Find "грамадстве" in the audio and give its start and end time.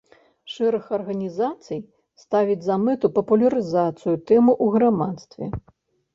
4.79-5.55